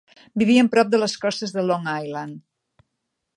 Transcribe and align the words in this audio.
Vivien 0.43 0.69
prop 0.75 0.89
de 0.93 0.99
les 1.03 1.13
costes 1.25 1.53
de 1.59 1.65
Long 1.67 1.87
Island. 2.07 2.41